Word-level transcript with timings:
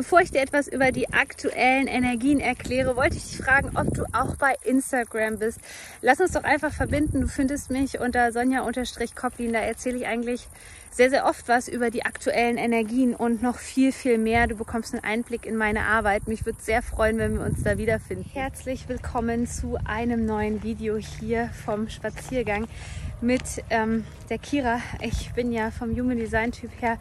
Bevor 0.00 0.22
ich 0.22 0.30
dir 0.30 0.40
etwas 0.40 0.66
über 0.66 0.92
die 0.92 1.12
aktuellen 1.12 1.86
Energien 1.86 2.40
erkläre, 2.40 2.96
wollte 2.96 3.18
ich 3.18 3.24
dich 3.24 3.36
fragen, 3.36 3.76
ob 3.76 3.92
du 3.92 4.04
auch 4.14 4.34
bei 4.36 4.54
Instagram 4.64 5.38
bist. 5.38 5.60
Lass 6.00 6.20
uns 6.20 6.32
doch 6.32 6.44
einfach 6.44 6.72
verbinden. 6.72 7.20
Du 7.20 7.28
findest 7.28 7.70
mich 7.70 8.00
unter 8.00 8.32
Sonja-Koplin. 8.32 9.52
Da 9.52 9.58
erzähle 9.58 9.98
ich 9.98 10.06
eigentlich 10.06 10.48
sehr, 10.90 11.10
sehr 11.10 11.26
oft 11.26 11.48
was 11.48 11.68
über 11.68 11.90
die 11.90 12.06
aktuellen 12.06 12.56
Energien 12.56 13.14
und 13.14 13.42
noch 13.42 13.58
viel, 13.58 13.92
viel 13.92 14.16
mehr. 14.16 14.46
Du 14.46 14.56
bekommst 14.56 14.94
einen 14.94 15.04
Einblick 15.04 15.44
in 15.44 15.54
meine 15.54 15.82
Arbeit. 15.82 16.28
Mich 16.28 16.46
würde 16.46 16.62
sehr 16.62 16.80
freuen, 16.80 17.18
wenn 17.18 17.34
wir 17.34 17.44
uns 17.44 17.62
da 17.62 17.76
wiederfinden. 17.76 18.24
Herzlich 18.32 18.88
willkommen 18.88 19.46
zu 19.46 19.76
einem 19.84 20.24
neuen 20.24 20.62
Video 20.62 20.96
hier 20.96 21.50
vom 21.66 21.90
Spaziergang 21.90 22.68
mit 23.20 23.42
ähm, 23.68 24.06
der 24.30 24.38
Kira. 24.38 24.80
Ich 25.02 25.34
bin 25.34 25.52
ja 25.52 25.70
vom 25.70 25.90
Human 25.90 26.16
Design 26.16 26.52
Typ 26.52 26.70
her 26.80 26.96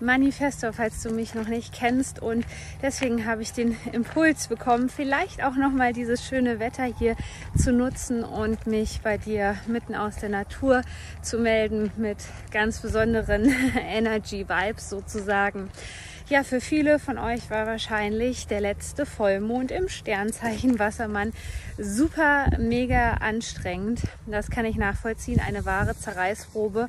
Manifestor, 0.00 0.72
falls 0.72 1.02
du 1.02 1.10
mich 1.10 1.34
noch 1.34 1.48
nicht 1.48 1.72
kennst. 1.72 2.20
Und 2.20 2.44
deswegen 2.82 3.26
habe 3.26 3.42
ich 3.42 3.52
den 3.52 3.76
Impuls 3.92 4.48
bekommen, 4.48 4.88
vielleicht 4.88 5.42
auch 5.42 5.54
nochmal 5.56 5.92
dieses 5.92 6.24
schöne 6.24 6.58
Wetter 6.58 6.84
hier 6.84 7.16
zu 7.56 7.72
nutzen 7.72 8.24
und 8.24 8.66
mich 8.66 9.00
bei 9.02 9.18
dir 9.18 9.56
mitten 9.66 9.94
aus 9.94 10.16
der 10.16 10.28
Natur 10.28 10.82
zu 11.22 11.38
melden 11.38 11.92
mit 11.96 12.18
ganz 12.50 12.80
besonderen 12.80 13.54
Energy 13.76 14.48
Vibes 14.48 14.90
sozusagen. 14.90 15.70
Ja, 16.30 16.44
für 16.44 16.60
viele 16.60 17.00
von 17.00 17.18
euch 17.18 17.50
war 17.50 17.66
wahrscheinlich 17.66 18.46
der 18.46 18.60
letzte 18.60 19.04
Vollmond 19.04 19.72
im 19.72 19.88
Sternzeichen 19.88 20.78
Wassermann 20.78 21.32
super 21.76 22.56
mega 22.56 23.14
anstrengend. 23.14 24.02
Das 24.28 24.48
kann 24.48 24.64
ich 24.64 24.76
nachvollziehen, 24.76 25.40
eine 25.44 25.64
wahre 25.64 25.98
Zerreißprobe. 25.98 26.88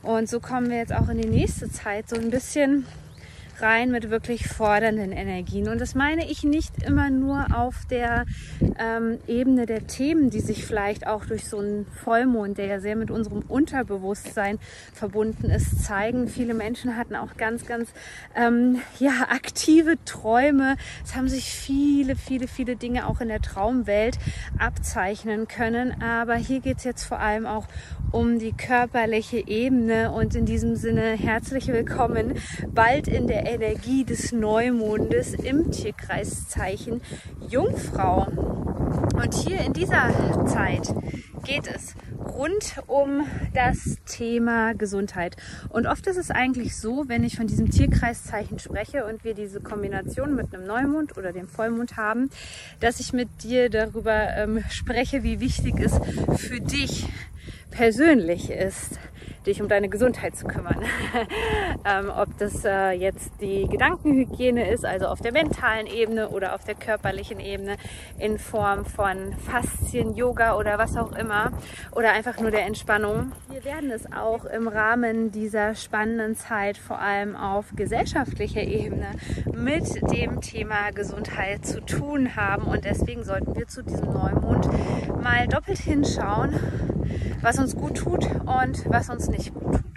Und 0.00 0.30
so 0.30 0.40
kommen 0.40 0.70
wir 0.70 0.78
jetzt 0.78 0.94
auch 0.94 1.10
in 1.10 1.20
die 1.20 1.28
nächste 1.28 1.70
Zeit 1.70 2.08
so 2.08 2.16
ein 2.16 2.30
bisschen 2.30 2.86
rein 3.62 3.90
mit 3.90 4.10
wirklich 4.10 4.48
fordernden 4.48 5.12
Energien. 5.12 5.68
Und 5.68 5.80
das 5.80 5.94
meine 5.94 6.30
ich 6.30 6.44
nicht 6.44 6.82
immer 6.82 7.10
nur 7.10 7.46
auf 7.54 7.86
der 7.90 8.26
ähm, 8.78 9.18
Ebene 9.26 9.66
der 9.66 9.86
Themen, 9.86 10.30
die 10.30 10.40
sich 10.40 10.64
vielleicht 10.64 11.06
auch 11.06 11.24
durch 11.24 11.48
so 11.48 11.58
einen 11.58 11.86
Vollmond, 11.86 12.58
der 12.58 12.66
ja 12.66 12.80
sehr 12.80 12.96
mit 12.96 13.10
unserem 13.10 13.42
Unterbewusstsein 13.48 14.58
verbunden 14.92 15.50
ist, 15.50 15.84
zeigen. 15.84 16.28
Viele 16.28 16.54
Menschen 16.54 16.96
hatten 16.96 17.16
auch 17.16 17.36
ganz, 17.36 17.66
ganz 17.66 17.90
ähm, 18.36 18.80
ja, 18.98 19.26
aktive 19.30 19.96
Träume. 20.04 20.76
Es 21.04 21.16
haben 21.16 21.28
sich 21.28 21.52
viele, 21.52 22.16
viele, 22.16 22.48
viele 22.48 22.76
Dinge 22.76 23.06
auch 23.06 23.20
in 23.20 23.28
der 23.28 23.40
Traumwelt 23.40 24.18
abzeichnen 24.58 25.48
können. 25.48 26.02
Aber 26.02 26.36
hier 26.36 26.60
geht 26.60 26.78
es 26.78 26.84
jetzt 26.84 27.04
vor 27.04 27.20
allem 27.20 27.46
auch 27.46 27.66
um 28.10 28.38
die 28.38 28.52
körperliche 28.52 29.46
Ebene 29.46 30.10
und 30.12 30.34
in 30.34 30.46
diesem 30.46 30.76
Sinne 30.76 31.12
herzlich 31.12 31.68
willkommen 31.68 32.34
bald 32.72 33.06
in 33.06 33.26
der 33.26 33.47
Energie 33.48 34.04
des 34.04 34.32
Neumondes 34.32 35.32
im 35.32 35.70
Tierkreiszeichen 35.70 37.00
Jungfrau. 37.48 38.26
Und 39.14 39.34
hier 39.34 39.60
in 39.60 39.72
dieser 39.72 40.44
Zeit 40.46 40.94
geht 41.44 41.66
es 41.66 41.94
rund 42.38 42.74
um 42.86 43.26
das 43.54 43.96
Thema 44.04 44.74
Gesundheit. 44.74 45.36
Und 45.70 45.86
oft 45.86 46.06
ist 46.06 46.18
es 46.18 46.30
eigentlich 46.30 46.76
so, 46.76 47.08
wenn 47.08 47.24
ich 47.24 47.36
von 47.36 47.46
diesem 47.46 47.70
Tierkreiszeichen 47.70 48.58
spreche 48.58 49.06
und 49.06 49.24
wir 49.24 49.32
diese 49.32 49.60
Kombination 49.60 50.34
mit 50.34 50.54
einem 50.54 50.66
Neumond 50.66 51.16
oder 51.16 51.32
dem 51.32 51.48
Vollmond 51.48 51.96
haben, 51.96 52.28
dass 52.80 53.00
ich 53.00 53.14
mit 53.14 53.28
dir 53.42 53.70
darüber 53.70 54.36
ähm, 54.36 54.62
spreche, 54.68 55.22
wie 55.22 55.40
wichtig 55.40 55.80
es 55.80 55.98
für 56.36 56.60
dich 56.60 57.06
persönlich 57.70 58.50
ist, 58.50 58.98
dich 59.46 59.62
um 59.62 59.68
deine 59.68 59.88
Gesundheit 59.88 60.36
zu 60.36 60.46
kümmern. 60.46 60.82
ähm, 61.84 62.10
ob 62.14 62.36
das 62.38 62.64
äh, 62.64 62.90
jetzt 62.90 63.32
die 63.40 63.66
Gedankenhygiene 63.68 64.70
ist, 64.70 64.84
also 64.84 65.06
auf 65.06 65.20
der 65.20 65.32
mentalen 65.32 65.86
Ebene 65.86 66.28
oder 66.28 66.54
auf 66.54 66.64
der 66.64 66.74
körperlichen 66.74 67.40
Ebene 67.40 67.76
in 68.18 68.38
Form 68.38 68.84
von 68.84 69.34
Faszien, 69.34 70.14
Yoga 70.14 70.56
oder 70.56 70.78
was 70.78 70.96
auch 70.96 71.12
immer 71.12 71.52
oder 71.92 72.12
einfach 72.12 72.38
nur 72.40 72.50
der 72.50 72.66
Entspannung. 72.66 73.32
Wir 73.50 73.64
werden 73.64 73.90
es 73.90 74.10
auch 74.12 74.44
im 74.44 74.68
Rahmen 74.68 75.30
dieser 75.30 75.74
spannenden 75.74 76.36
Zeit 76.36 76.76
vor 76.76 77.00
allem 77.00 77.36
auf 77.36 77.66
gesellschaftlicher 77.74 78.62
Ebene 78.62 79.08
mit 79.52 80.12
dem 80.12 80.40
Thema 80.40 80.90
Gesundheit 80.90 81.64
zu 81.64 81.80
tun 81.80 82.36
haben 82.36 82.62
und 82.64 82.84
deswegen 82.84 83.24
sollten 83.24 83.56
wir 83.56 83.66
zu 83.66 83.82
diesem 83.82 84.12
Neumond 84.12 84.68
mal 85.22 85.46
doppelt 85.48 85.78
hinschauen, 85.78 86.54
was 87.42 87.58
uns 87.58 87.76
gut 87.76 87.96
tut 87.96 88.26
und 88.46 88.84
was 88.86 89.08
uns 89.10 89.28
nicht 89.28 89.54
gut 89.54 89.76
tut. 89.76 89.87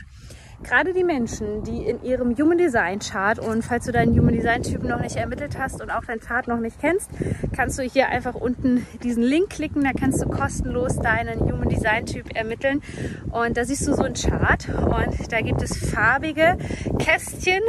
Gerade 0.72 0.94
die 0.94 1.04
Menschen, 1.04 1.66
die 1.66 1.84
in 1.84 2.02
ihrem 2.02 2.34
Human 2.38 2.58
Design 2.58 3.00
Chart 3.00 3.38
und 3.40 3.62
falls 3.62 3.88
du 3.88 3.92
deinen 3.92 4.18
Human 4.18 4.34
Design 4.34 4.64
Typen 4.64 4.88
noch 4.88 5.02
nicht 5.02 5.18
ermittelt 5.18 5.58
hast 5.60 5.82
und 5.82 5.92
auch 5.92 6.06
dein 6.06 6.22
Chart 6.22 6.48
noch 6.48 6.62
nicht 6.62 6.80
kennst, 6.80 7.10
kannst 7.54 7.78
du 7.78 7.84
hier 7.84 8.08
einfach 8.08 8.36
unten 8.36 8.88
diesen 9.04 9.22
Link 9.22 9.50
klicken, 9.50 9.84
da 9.84 9.92
kannst 9.92 10.24
du 10.24 10.30
kostenlos 10.30 10.96
deinen 10.96 11.42
Human 11.42 11.68
Design 11.68 12.06
Typ 12.06 12.34
ermitteln. 12.34 12.82
Und 13.32 13.58
da 13.58 13.66
siehst 13.66 13.86
du 13.86 13.94
so 13.94 14.04
einen 14.04 14.14
Chart. 14.14 14.70
Und 14.70 15.34
da 15.34 15.42
gibt 15.42 15.62
es 15.62 15.76
farbige 15.76 16.58
Kästchen 17.00 17.62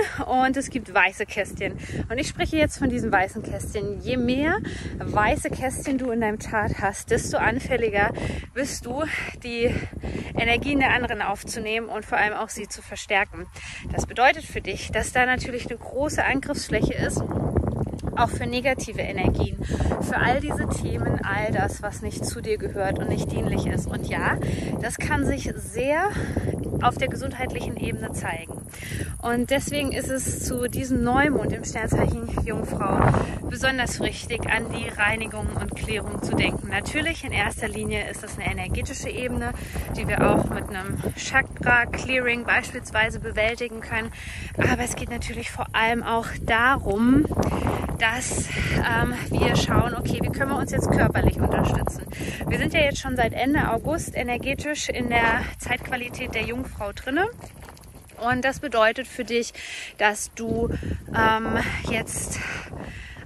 und 0.45 0.57
es 0.57 0.71
gibt 0.71 0.95
weiße 0.95 1.27
Kästchen. 1.27 1.73
Und 2.09 2.19
ich 2.19 2.29
spreche 2.29 2.57
jetzt 2.57 2.79
von 2.79 2.89
diesen 2.89 3.11
weißen 3.11 3.43
Kästchen. 3.43 4.01
Je 4.01 4.17
mehr 4.17 4.59
weiße 4.99 5.51
Kästchen 5.51 5.99
du 5.99 6.13
in 6.13 6.21
deinem 6.21 6.39
Chart 6.39 6.73
hast, 6.81 7.11
desto 7.11 7.39
anfälliger 7.39 8.13
bist 8.55 8.87
du, 8.87 9.03
die 9.43 9.75
Energien 10.39 10.79
der 10.79 10.91
anderen 10.91 11.21
aufzunehmen 11.21 11.89
und 11.89 12.05
vor 12.05 12.19
allem 12.19 12.35
auch 12.35 12.49
sie 12.49 12.69
zu 12.69 12.81
verstärken. 12.93 13.47
Das 13.91 14.05
bedeutet 14.05 14.45
für 14.45 14.61
dich, 14.61 14.93
dass 14.93 15.13
da 15.13 15.25
natürlich 15.25 15.67
eine 15.67 15.79
große 15.79 16.23
Angriffsfläche 16.23 16.93
ist 16.93 17.23
auch 18.15 18.29
für 18.29 18.47
negative 18.47 19.01
Energien, 19.01 19.65
für 20.03 20.19
all 20.19 20.41
diese 20.41 20.69
Themen, 20.69 21.19
all 21.25 21.51
das, 21.51 21.83
was 21.83 22.03
nicht 22.03 22.27
zu 22.27 22.43
dir 22.43 22.59
gehört 22.59 22.99
und 22.99 23.09
nicht 23.09 23.33
dienlich 23.33 23.67
ist. 23.67 23.87
Und 23.87 24.07
ja, 24.07 24.37
das 24.83 24.99
kann 24.99 25.25
sich 25.25 25.51
sehr 25.57 26.11
auf 26.83 26.99
der 26.99 27.09
gesundheitlichen 27.09 27.79
Ebene 27.79 28.13
zeigen. 28.13 28.62
Und 29.23 29.51
deswegen 29.51 29.93
ist 29.93 30.11
es 30.11 30.45
zu 30.45 30.69
diesem 30.69 31.05
Neumond 31.05 31.53
im 31.53 31.65
Sternzeichen 31.65 32.29
Jungfrau 32.45 32.99
besonders 33.49 34.01
wichtig, 34.01 34.41
an 34.51 34.67
die 34.73 34.89
Reinigung 34.89 35.47
und 35.61 35.77
Klärung 35.77 36.23
zu 36.23 36.35
denken. 36.35 36.69
Natürlich 36.69 37.25
in 37.25 37.33
erster 37.33 37.69
Linie 37.69 38.09
ist 38.11 38.23
das 38.23 38.39
eine 38.39 38.51
energetische 38.51 39.11
Ebene, 39.11 39.53
die 39.97 40.09
wir 40.09 40.29
auch 40.29 40.49
mit 40.51 40.69
einem 40.69 40.99
Chakra-Clearing 41.17 42.45
beispielsweise 42.45 43.21
bewältigen 43.21 43.81
können. 43.81 44.11
Aber 44.57 44.83
es 44.83 44.97
geht 44.97 45.11
natürlich 45.11 45.51
vor 45.51 45.67
allem 45.73 46.03
auch 46.03 46.27
darum, 46.41 47.27
dass 47.99 48.49
ähm, 48.79 49.15
wir 49.31 49.55
schauen, 49.55 49.95
okay, 49.95 50.19
wie 50.23 50.31
können 50.31 50.51
wir 50.51 50.59
uns 50.59 50.73
jetzt 50.73 50.91
körperlich 50.91 51.39
unterstützen. 51.39 52.05
Wir 52.49 52.59
sind 52.59 52.75
ja 52.75 52.81
jetzt 52.81 52.99
schon 52.99 53.17
seit 53.17 53.33
Ende 53.33 53.71
August 53.71 54.17
energetisch 54.17 54.89
in 54.89 55.09
der 55.09 55.43
Zeitqualität 55.59 56.35
der 56.35 56.43
Jungfrau 56.43 56.93
drinne. 56.93 57.29
Und 58.23 58.45
das 58.45 58.61
bedeutet 58.61 59.07
für 59.07 59.25
dich, 59.25 59.53
dass 59.99 60.33
du 60.35 60.69
ähm, 61.17 61.59
jetzt 61.91 62.39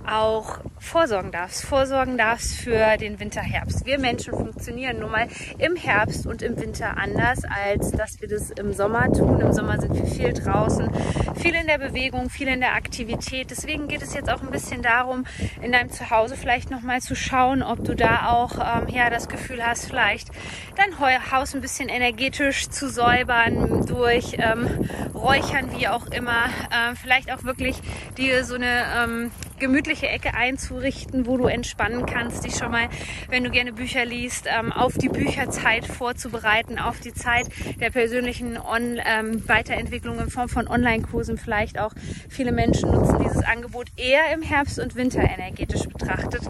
auch 0.06 0.60
vorsorgen 0.78 1.32
darfst. 1.32 1.64
Vorsorgen 1.64 2.18
darfst 2.18 2.56
für 2.56 2.96
den 2.96 3.18
Winter-Herbst. 3.18 3.86
Wir 3.86 3.98
Menschen 3.98 4.34
funktionieren 4.34 5.00
nun 5.00 5.10
mal 5.10 5.28
im 5.58 5.76
Herbst 5.76 6.26
und 6.26 6.42
im 6.42 6.60
Winter 6.60 6.96
anders, 6.96 7.42
als 7.44 7.90
dass 7.92 8.20
wir 8.20 8.28
das 8.28 8.50
im 8.50 8.72
Sommer 8.72 9.12
tun. 9.12 9.40
Im 9.40 9.52
Sommer 9.52 9.80
sind 9.80 9.94
wir 9.94 10.06
viel 10.06 10.32
draußen, 10.32 10.90
viel 11.36 11.54
in 11.54 11.66
der 11.66 11.78
Bewegung, 11.78 12.30
viel 12.30 12.48
in 12.48 12.60
der 12.60 12.74
Aktivität. 12.74 13.50
Deswegen 13.50 13.88
geht 13.88 14.02
es 14.02 14.14
jetzt 14.14 14.30
auch 14.30 14.42
ein 14.42 14.50
bisschen 14.50 14.82
darum, 14.82 15.24
in 15.62 15.72
deinem 15.72 15.90
Zuhause 15.90 16.36
vielleicht 16.36 16.70
nochmal 16.70 17.00
zu 17.00 17.14
schauen, 17.16 17.62
ob 17.62 17.84
du 17.84 17.94
da 17.94 18.28
auch 18.28 18.58
ähm, 18.58 18.88
ja, 18.88 19.10
das 19.10 19.28
Gefühl 19.28 19.64
hast, 19.64 19.86
vielleicht 19.86 20.28
dein 20.76 20.96
Haus 21.32 21.54
ein 21.54 21.60
bisschen 21.60 21.88
energetisch 21.88 22.68
zu 22.68 22.88
säubern 22.88 23.86
durch 23.86 24.36
ähm, 24.38 24.88
Räuchern, 25.14 25.70
wie 25.76 25.88
auch 25.88 26.06
immer. 26.06 26.44
Ähm, 26.72 26.96
vielleicht 26.96 27.32
auch 27.32 27.44
wirklich 27.44 27.76
dir 28.16 28.44
so 28.44 28.54
eine 28.54 28.84
ähm, 28.96 29.30
gemütliche 29.58 30.08
Ecke 30.08 30.34
einzurichten, 30.76 31.26
wo 31.26 31.36
du 31.36 31.46
entspannen 31.46 32.06
kannst, 32.06 32.44
dich 32.44 32.56
schon 32.56 32.70
mal, 32.70 32.88
wenn 33.28 33.44
du 33.44 33.50
gerne 33.50 33.72
Bücher 33.72 34.04
liest, 34.04 34.46
ähm, 34.46 34.72
auf 34.72 34.96
die 34.98 35.08
Bücherzeit 35.08 35.86
vorzubereiten, 35.86 36.78
auf 36.78 37.00
die 37.00 37.14
Zeit 37.14 37.46
der 37.80 37.90
persönlichen 37.90 38.58
On 38.58 38.98
ähm, 39.04 39.48
Weiterentwicklung 39.48 40.18
in 40.18 40.30
Form 40.30 40.48
von 40.48 40.68
Online-Kursen 40.68 41.38
vielleicht 41.38 41.78
auch. 41.78 41.92
Viele 42.28 42.52
Menschen 42.52 42.90
nutzen 42.90 43.18
dieses 43.22 43.42
Angebot 43.42 43.88
eher 43.96 44.32
im 44.34 44.42
Herbst 44.42 44.78
und 44.78 44.94
Winter 44.96 45.22
energetisch 45.22 45.84
betrachtet. 45.84 46.42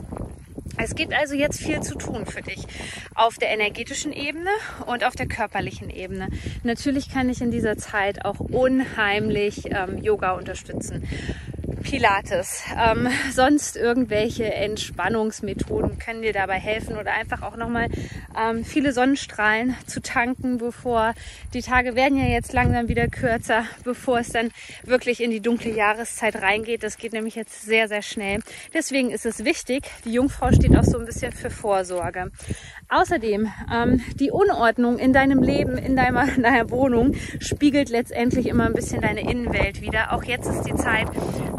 Es 0.79 0.95
gibt 0.95 1.15
also 1.15 1.35
jetzt 1.35 1.59
viel 1.59 1.81
zu 1.81 1.95
tun 1.95 2.27
für 2.27 2.43
dich 2.43 2.67
auf 3.15 3.37
der 3.37 3.49
energetischen 3.49 4.13
Ebene 4.13 4.51
und 4.85 5.05
auf 5.05 5.15
der 5.15 5.27
körperlichen 5.27 5.89
Ebene. 5.89 6.29
Natürlich 6.65 7.09
kann 7.09 7.31
ich 7.31 7.41
in 7.41 7.51
dieser 7.51 7.79
Zeit 7.79 8.27
auch 8.27 8.41
unheimlich 8.41 9.71
ähm, 9.71 10.03
Yoga 10.03 10.33
unterstützen 10.33 11.09
Pilates, 11.87 12.65
ähm, 12.77 13.09
sonst 13.33 13.77
irgendwelche 13.77 14.53
Entspannungsmethoden 14.53 16.01
können 16.01 16.21
dir 16.21 16.33
dabei 16.33 16.59
helfen 16.59 16.99
oder 16.99 17.13
einfach 17.13 17.43
auch 17.43 17.57
nochmal 17.57 17.87
ähm, 18.37 18.65
viele 18.65 18.93
Sonnenstrahlen 18.93 19.77
zu 19.87 20.03
tanken, 20.03 20.59
bevor 20.59 21.15
die 21.55 21.63
Tage 21.63 21.95
werden 21.95 22.19
ja 22.19 22.27
jetzt 22.27 22.53
langsam 22.53 22.89
wieder 22.89 23.07
kürzer, 23.07 23.67
bevor 23.85 24.19
es 24.19 24.31
dann 24.31 24.51
wirklich 24.83 25.23
in 25.23 25.31
die 25.31 25.41
dunkle 25.41 25.71
Jahreszeit 25.71 26.43
reingeht. 26.43 26.83
Das 26.83 26.99
geht 26.99 27.13
nämlich 27.13 27.37
jetzt 27.37 27.63
sehr, 27.63 27.87
sehr 27.87 28.03
schnell. 28.03 28.41
Deswegen 28.75 29.13
ist 29.13 29.25
es 29.25 29.45
wichtig, 29.45 29.85
die 30.05 30.13
Jungfrau 30.13 30.51
steht 30.51 30.77
auch 30.77 30.83
so 30.83 30.99
ein 30.99 31.07
bisschen 31.07 31.31
für 31.31 31.51
Vorsorge. 31.51 32.33
Außerdem, 32.89 33.49
ähm, 33.73 34.01
die 34.19 34.33
Unordnung 34.33 34.99
in 34.99 35.13
deinem 35.13 35.41
Leben, 35.41 35.79
in 35.79 35.95
deiner, 35.95 36.25
in 36.37 36.43
deiner 36.43 36.69
Wohnung 36.71 37.15
spiegelt 37.39 37.91
letztendlich 37.91 38.49
immer 38.49 38.67
ein 38.67 38.75
bisschen 38.75 39.03
deine 39.03 39.21
Innenwelt 39.21 39.81
wieder. 39.81 40.13
Auch 40.13 40.25
jetzt 40.25 40.49
ist 40.49 40.63
die 40.65 40.75
Zeit, 40.75 41.07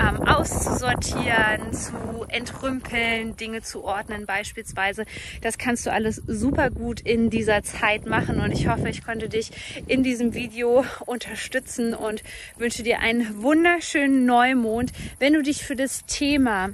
ähm, 0.01 0.16
auszusortieren, 0.25 1.73
zu 1.73 2.25
entrümpeln, 2.27 3.35
Dinge 3.35 3.61
zu 3.61 3.83
ordnen 3.83 4.25
beispielsweise. 4.25 5.05
Das 5.41 5.57
kannst 5.57 5.85
du 5.85 5.91
alles 5.91 6.21
super 6.27 6.69
gut 6.69 7.01
in 7.01 7.29
dieser 7.29 7.63
Zeit 7.63 8.05
machen 8.05 8.39
und 8.39 8.51
ich 8.51 8.67
hoffe, 8.67 8.89
ich 8.89 9.03
konnte 9.03 9.29
dich 9.29 9.51
in 9.87 10.03
diesem 10.03 10.33
Video 10.33 10.85
unterstützen 11.05 11.93
und 11.93 12.23
wünsche 12.57 12.83
dir 12.83 12.99
einen 12.99 13.41
wunderschönen 13.41 14.25
Neumond. 14.25 14.91
Wenn 15.19 15.33
du 15.33 15.41
dich 15.41 15.63
für 15.63 15.75
das 15.75 16.05
Thema 16.05 16.69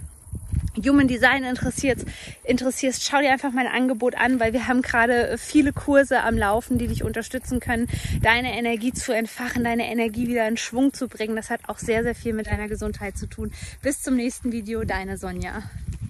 Human 0.77 1.07
Design 1.07 1.43
interessiert, 1.43 1.99
interessierst, 2.43 3.03
schau 3.03 3.19
dir 3.19 3.31
einfach 3.31 3.51
mein 3.51 3.67
Angebot 3.67 4.15
an, 4.15 4.39
weil 4.39 4.53
wir 4.53 4.67
haben 4.67 4.81
gerade 4.81 5.37
viele 5.37 5.73
Kurse 5.73 6.21
am 6.21 6.37
Laufen, 6.37 6.77
die 6.77 6.87
dich 6.87 7.03
unterstützen 7.03 7.59
können, 7.59 7.87
deine 8.21 8.57
Energie 8.57 8.93
zu 8.93 9.11
entfachen, 9.11 9.63
deine 9.63 9.89
Energie 9.89 10.27
wieder 10.27 10.47
in 10.47 10.57
Schwung 10.57 10.93
zu 10.93 11.07
bringen. 11.07 11.35
Das 11.35 11.49
hat 11.49 11.61
auch 11.67 11.77
sehr, 11.77 12.03
sehr 12.03 12.15
viel 12.15 12.33
mit 12.33 12.47
deiner 12.47 12.67
Gesundheit 12.67 13.17
zu 13.17 13.27
tun. 13.27 13.51
Bis 13.81 14.01
zum 14.01 14.15
nächsten 14.15 14.51
Video, 14.51 14.83
deine 14.83 15.17
Sonja. 15.17 15.63